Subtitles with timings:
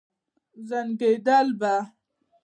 [0.69, 1.73] زنګېدل به.